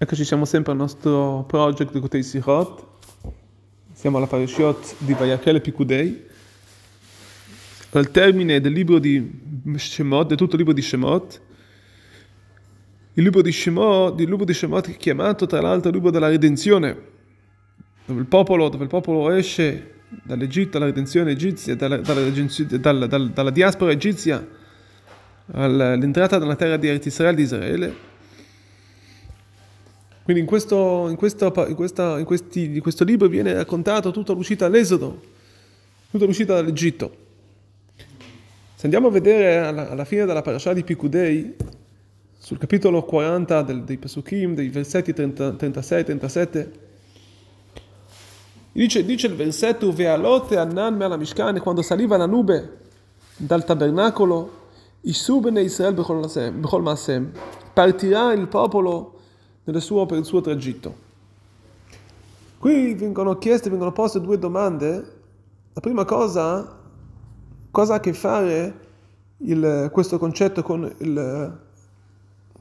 [0.00, 2.84] Eccoci, siamo sempre al nostro project di Kotei Sichot.
[3.92, 6.24] Siamo alla Parashiot di Vayakel e Pikudei.
[7.90, 9.28] Al termine del libro di
[9.74, 11.40] Shemot, del tutto il libro di Shemot.
[13.14, 16.28] Il libro di Shemot, il libro di Shemot è chiamato tra l'altro il libro della
[16.28, 16.96] redenzione,
[18.04, 23.50] dove il popolo, dove il popolo esce dall'Egitto alla redenzione egizia, dalla, dalla, dalla, dalla
[23.50, 24.46] diaspora egizia
[25.54, 28.07] all'entrata nella terra di Eretz Israele di Israele
[30.28, 34.34] quindi in questo, in, questo, in, questa, in, questi, in questo libro viene raccontato tutta
[34.34, 35.22] l'uscita all'Esodo,
[36.10, 37.10] tutta l'uscita dall'Egitto.
[38.74, 41.54] Se andiamo a vedere alla, alla fine della parasha di Picudei,
[42.36, 46.68] sul capitolo 40 del, dei Pesukim, dei versetti 36-37,
[48.72, 52.76] dice, dice il versetto Vealote annan me alla Mishkan, quando saliva la nube
[53.34, 54.56] dal tabernacolo,
[55.00, 57.32] Isubene Israel bechol masem,
[57.72, 59.16] partirà il popolo
[59.80, 61.06] suo, per il suo tragitto.
[62.58, 65.16] Qui vengono chieste, vengono poste due domande.
[65.74, 66.76] La prima cosa,
[67.70, 68.86] cosa ha a che fare
[69.38, 71.58] il, questo concetto con il,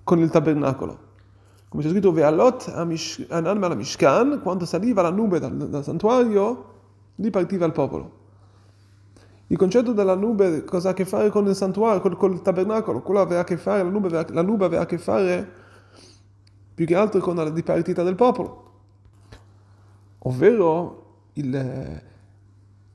[0.04, 1.06] con il tabernacolo?
[1.70, 2.72] Come c'è scritto, Ve'alot
[3.30, 6.66] anan al Mishkan, quando saliva la nube dal, dal santuario,
[7.16, 8.12] lì partiva il popolo.
[9.48, 13.02] Il concetto della nube cosa ha a che fare con il santuario, col, col tabernacolo?
[13.02, 15.66] Quello aveva a che fare, la nube, aveva, la nube aveva a che fare
[16.78, 18.72] più che altro con la dipartita del popolo,
[20.20, 22.02] ovvero il,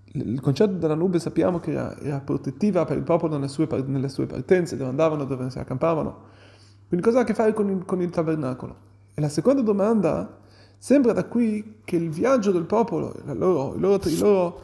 [0.05, 4.08] il concetto della nube sappiamo che era, era protettiva per il popolo nelle sue, nelle
[4.08, 6.16] sue, partenze, dove andavano, dove si accampavano.
[6.86, 8.77] Quindi cosa ha a che fare con il, con il tabernacolo?
[9.14, 10.39] E la seconda domanda
[10.78, 14.62] sembra da qui che il viaggio del popolo, loro, il, loro, il, loro,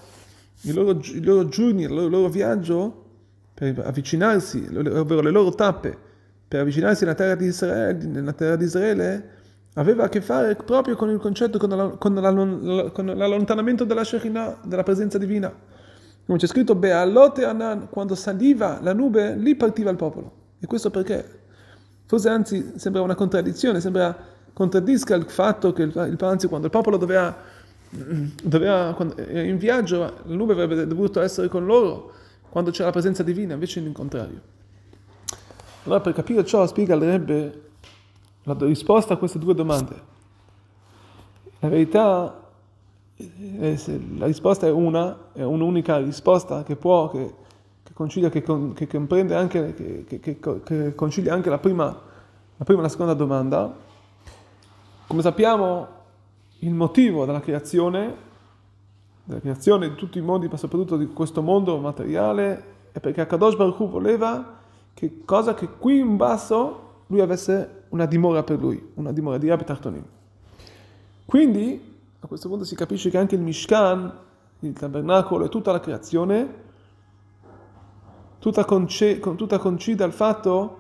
[0.61, 3.05] il, loro, il loro, il loro viaggio
[3.53, 6.07] per avvicinarsi, ovvero le loro tappe,
[6.49, 9.37] per avvicinarsi alla terra di Israele, nella terra di Israele,
[9.75, 14.03] aveva a che fare proprio con il concetto, con, la, con, la, con l'allontanamento della
[14.03, 15.53] Shekinah, della presenza divina.
[16.27, 20.33] Come c'è scritto, Bealote Anan, quando saliva la nube, lì partiva il popolo.
[20.59, 21.25] E questo perché?
[22.07, 24.17] Forse anzi sembra una contraddizione, sembra
[24.53, 27.37] contraddisca il fatto che il, anzi quando il popolo doveva,
[28.43, 32.13] doveva quando, in viaggio, la nube avrebbe dovuto essere con loro
[32.49, 34.57] quando c'era la presenza divina, invece in contrario.
[35.89, 37.63] Allora per capire ciò spiega il
[38.43, 40.03] la risposta a queste due domande.
[41.61, 42.43] La verità,
[43.17, 47.35] la risposta è una, è un'unica risposta che può, che,
[47.83, 52.83] che concilia, che, che comprende anche, che, che, concilia anche la prima, la prima e
[52.83, 53.75] la seconda domanda.
[55.07, 55.89] Come sappiamo,
[56.59, 58.15] il motivo della creazione,
[59.25, 63.57] della creazione di tutti i mondi, ma soprattutto di questo mondo materiale, è perché Akadosh
[63.57, 64.57] Baruch Hu voleva
[64.99, 69.49] che cosa che qui in basso lui avesse una dimora per lui, una dimora di
[69.49, 70.03] Abitachtonim.
[71.25, 74.13] Quindi a questo punto si capisce che anche il Mishkan,
[74.59, 76.55] il tabernacolo e tutta la creazione,
[78.41, 80.79] tutta, conce, tutta concide al fatto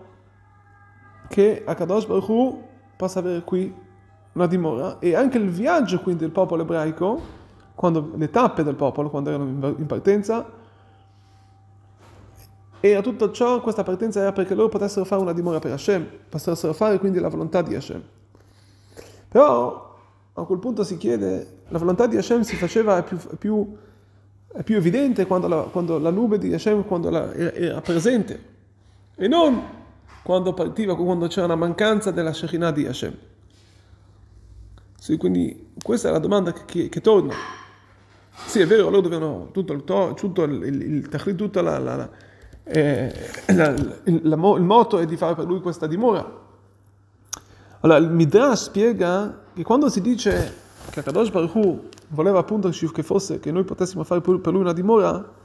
[1.28, 2.62] che Akadosh Baruch Hu
[2.96, 3.72] possa avere qui
[4.32, 7.20] una dimora e anche il viaggio quindi del popolo ebraico,
[7.76, 10.44] quando, le tappe del popolo, quando erano in partenza,
[12.80, 16.06] e a tutto ciò questa partenza era perché loro potessero fare una dimora per Hashem,
[16.28, 18.02] potessero fare quindi la volontà di Hashem.
[19.28, 19.96] Però
[20.32, 23.76] a quel punto si chiede, la volontà di Hashem si faceva più, più,
[24.62, 28.56] più evidente quando la, quando la, nube di Hashem la, era, era, presente
[29.16, 29.76] e non
[30.22, 33.16] quando partiva, quando c'era una mancanza della Shekinah di Hashem.
[35.00, 37.34] Sì, quindi questa è la domanda che, che, che torna.
[38.46, 42.10] Sì, è vero, loro dovevano tutto il, tutto il, il, il tutta la, la
[42.68, 43.12] eh,
[43.54, 43.74] la,
[44.04, 46.46] il, la, il moto è di fare per lui questa dimora.
[47.80, 50.54] Allora, il Midrash spiega che quando si dice
[50.90, 54.72] che Akadosh Baruch Hu voleva appunto che fosse, che noi potessimo fare per lui una
[54.72, 55.36] dimora,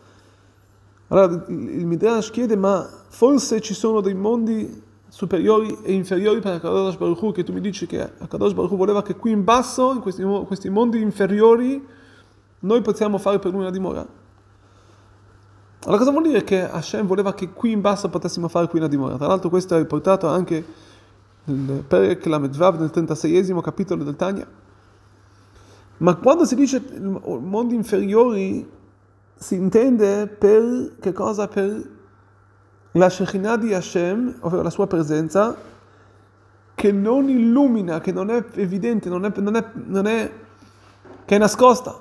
[1.09, 6.97] allora il Midrash chiede, ma forse ci sono dei mondi superiori e inferiori per Akadosh
[6.97, 9.93] Baruch Hu, che tu mi dici che Akadosh Baruch Hu voleva che qui in basso,
[9.93, 11.85] in questi, questi mondi inferiori,
[12.59, 14.21] noi possiamo fare per lui una dimora?
[15.83, 18.87] Allora cosa vuol dire che Hashem voleva che qui in basso potessimo fare qui una
[18.87, 19.17] dimora?
[19.17, 20.65] Tra l'altro questo è riportato anche
[21.45, 24.47] nel Perek Lamedvav nel 36esimo capitolo del Tanya.
[25.97, 28.69] Ma quando si dice mondi inferiori
[29.35, 31.49] si intende per che cosa?
[31.49, 31.89] Per
[32.93, 35.55] la Shekhinah di Hashem, ovvero la sua presenza,
[36.75, 40.31] che non illumina, che non è evidente, non è, non è, non è
[41.25, 41.99] che è nascosta.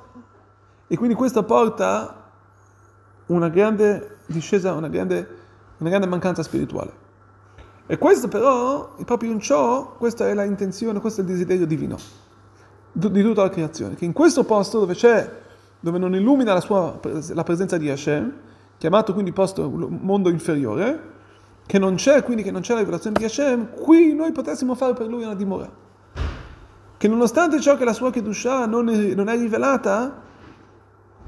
[0.87, 2.21] E quindi questo porta
[3.32, 5.29] una grande discesa, una grande,
[5.79, 7.00] una grande mancanza spirituale.
[7.87, 11.99] E questo però, proprio in ciò, questa è la intenzione, questo è il desiderio divino
[12.93, 15.31] di tutta la creazione, che in questo posto dove c'è,
[15.81, 16.99] dove non illumina la, sua,
[17.32, 18.32] la presenza di Hashem,
[18.79, 21.11] chiamato quindi posto mondo inferiore,
[21.67, 24.93] che non c'è, quindi che non c'è la rivelazione di Hashem, qui noi potessimo fare
[24.93, 25.70] per lui una dimora.
[26.96, 30.21] Che nonostante ciò che la sua Kedusha non è, non è rivelata,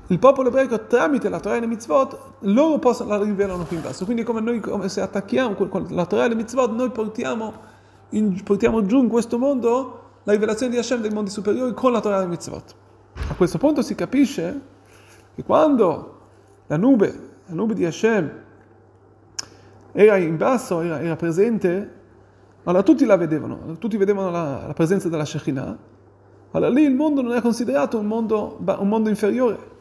[0.09, 3.83] il popolo ebraico tramite la Torah e le mitzvot, loro possono, la rivelano qui in
[3.83, 4.05] basso.
[4.05, 5.57] Quindi come noi, come se attacchiamo
[5.89, 7.53] la Torah e le mitzvot, noi portiamo,
[8.11, 12.01] in, portiamo giù in questo mondo la rivelazione di Hashem dei mondi superiori con la
[12.01, 12.75] Torah e le mitzvot.
[13.29, 14.61] A questo punto si capisce
[15.35, 16.21] che quando
[16.67, 18.43] la nube, la nube di Hashem,
[19.93, 21.93] era in basso, era, era presente,
[22.65, 25.79] allora tutti la vedevano, tutti vedevano la, la presenza della Shekinah,
[26.51, 29.73] allora lì il mondo non è considerato un mondo, un mondo inferiore,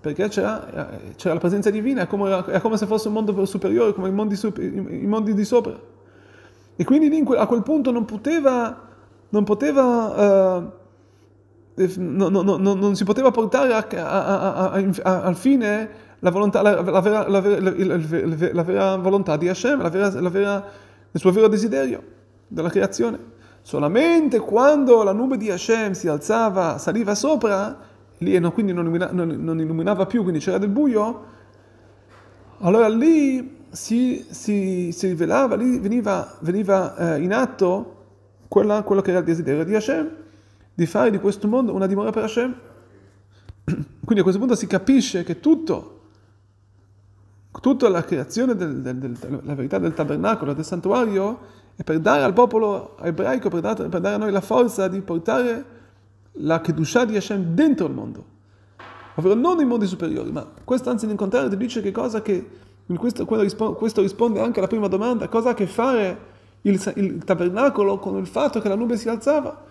[0.00, 3.92] perché c'era, c'era, la presenza divina, è come, è come, se fosse un mondo superiore,
[3.92, 5.78] come i mondi, i mondi di sopra.
[6.76, 8.86] E quindi lì a quel punto non poteva,
[9.30, 10.62] non poteva,
[11.74, 15.90] uh, no, no, no, non si poteva portare al fine
[16.20, 20.64] la, volontà, la, la, vera, la, vera, la, vera, volontà di Hashem, vera,
[21.10, 22.02] il suo vero desiderio
[22.46, 23.36] della creazione.
[23.62, 27.87] Solamente quando la nube di Hashem si alzava, saliva sopra,
[28.18, 31.24] lì e quindi non, illumina, non, non, illuminava più, quindi c'era del buio,
[32.58, 37.94] allora lì si, si, si rivelava, lì veniva, veniva eh, in atto
[38.48, 40.10] quella, quello che era il desiderio di Hashem,
[40.74, 42.54] di fare di questo mondo una dimora per Hashem.
[44.04, 46.00] Quindi a questo punto si capisce che tutto,
[47.60, 52.22] tutta la creazione del, del, del, della verità del tabernacolo, del santuario, è per dare
[52.22, 55.76] al popolo ebraico, per dare, per dare a noi la forza di portare
[56.40, 58.24] la Kedusha di Hashem dentro il mondo,
[59.14, 62.48] ovvero non nei mondi superiori, ma questo anzi in contrario ti dice che cosa che,
[62.86, 67.24] in questo, questo risponde anche alla prima domanda, cosa ha a che fare il, il,
[67.24, 69.66] tabernacolo con il fatto che la nube si alzava?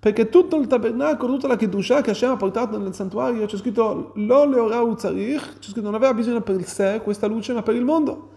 [0.00, 4.12] Perché tutto il tabernacolo, tutta la Kedusha che Hashem ha portato nel santuario, c'è scritto
[4.14, 7.84] Lo leorau tzarich, c'è scritto non aveva bisogno per sé questa luce, ma per il
[7.84, 8.30] mondo.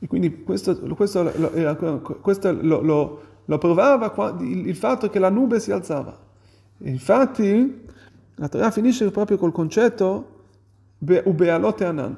[0.00, 1.22] E quindi questo, questo,
[2.20, 6.23] questo lo, lo, lo provava il, il fatto che la nube si alzava.
[6.78, 7.82] Infatti,
[8.36, 10.32] la Torah finisce proprio col concetto
[10.98, 12.16] Ubealot Anan.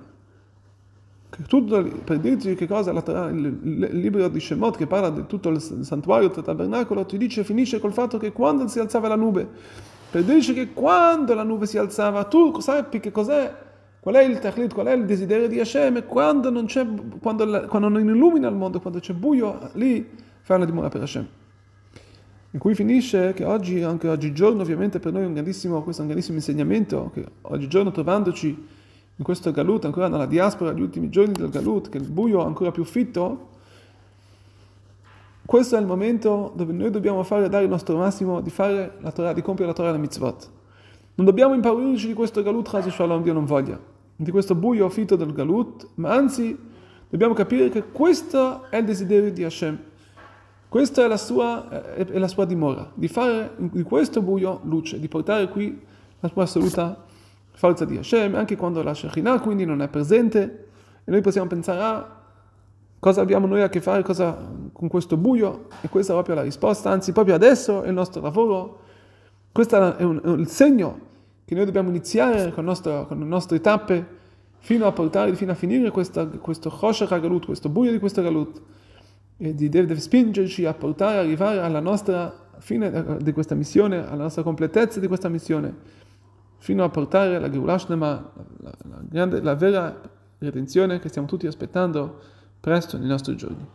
[1.46, 5.50] Tutto, per dirti che cosa la Torah, il, libro di Shemot che parla di tutto
[5.50, 9.46] il santuario, il tabernacolo, ti dice, finisce col fatto che quando si alzava la nube,
[10.10, 13.54] per dirci che quando la nube si alzava, tu sappi che cos'è,
[14.00, 16.66] qual è il tachlit, qual è il desiderio di Hashem, quando non,
[17.20, 20.08] quando, quando non illumina il mondo, quando c'è buio, lì
[20.40, 21.26] fai la dimora per Hashem
[22.56, 26.04] in cui finisce che oggi, anche oggigiorno, ovviamente per noi è un grandissimo, questo è
[26.06, 31.34] un grandissimo insegnamento, che oggigiorno trovandoci in questo galut, ancora nella diaspora, gli ultimi giorni
[31.34, 33.48] del galut, che il buio è ancora più fitto,
[35.44, 39.34] questo è il momento dove noi dobbiamo fare, dare il nostro massimo di la Torah,
[39.34, 40.50] di compiere la Torah e la mitzvot.
[41.16, 43.78] Non dobbiamo impaurirci di questo galut, Chaz Shalom, Dio non voglia,
[44.16, 46.58] di questo buio fitto del galut, ma anzi
[47.06, 49.78] dobbiamo capire che questo è il desiderio di Hashem.
[50.68, 55.06] Questa è la, sua, è la sua dimora, di fare di questo buio luce, di
[55.06, 55.80] portare qui
[56.20, 57.04] la sua assoluta
[57.52, 60.68] forza di Hashem, anche quando la Shekhinah quindi non è presente,
[61.04, 62.20] e noi possiamo pensare, ah,
[62.98, 64.36] cosa abbiamo noi a che fare cosa,
[64.72, 65.68] con questo buio?
[65.82, 68.80] E questa è proprio la risposta, anzi proprio adesso è il nostro lavoro,
[69.52, 71.00] questo è, un, è il segno
[71.44, 74.14] che noi dobbiamo iniziare con, nostro, con le nostre tappe
[74.58, 78.60] fino a portare, fino a finire questa, questo Chosher Galut, questo buio di questo Galut
[79.38, 84.42] e di, deve spingerci a portare, arrivare alla nostra fine di questa missione, alla nostra
[84.42, 85.74] completezza di questa missione,
[86.58, 88.74] fino a portare la Geulashnema, la,
[89.10, 90.00] la, la vera
[90.38, 92.18] redenzione che stiamo tutti aspettando
[92.60, 93.66] presto nei nostri giorni.